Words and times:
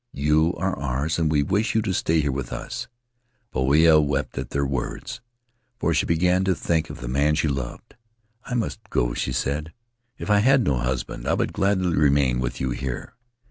You 0.17 0.55
are 0.57 0.75
ours 0.79 1.19
and 1.19 1.31
we 1.31 1.43
wish 1.43 1.75
you 1.75 1.83
to 1.83 1.93
stay 1.93 2.21
here 2.21 2.31
with 2.31 2.51
us.' 2.51 2.87
Poia 3.53 4.01
wept 4.03 4.35
at 4.35 4.49
their 4.49 4.65
words, 4.65 5.21
Faery 5.21 5.21
Lands 5.21 5.21
of 5.21 5.29
the 5.37 5.45
South 5.45 5.67
Seas 5.67 5.79
for 5.79 5.93
she 5.93 6.05
began 6.07 6.43
to 6.43 6.55
think 6.55 6.89
of 6.89 7.01
the 7.01 7.07
man 7.07 7.35
she 7.35 7.47
loved. 7.47 7.95
'I 8.45 8.53
must 8.55 8.89
go,' 8.89 9.13
she 9.13 9.31
said; 9.31 9.71
'if 10.17 10.31
I 10.31 10.39
had 10.39 10.63
no 10.63 10.77
husband 10.77 11.27
I 11.27 11.35
would 11.35 11.53
gladly 11.53 11.95
re 11.95 12.09
main 12.09 12.39
with 12.39 12.59
you 12.59 12.71
here.' 12.71 13.13